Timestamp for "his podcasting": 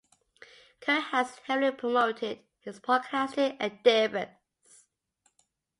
2.59-3.61